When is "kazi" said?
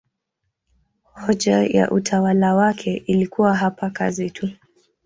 3.89-4.29